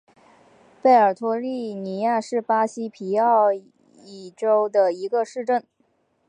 [0.81, 5.63] 贝尔托利尼亚是巴西皮奥伊州的一个市镇。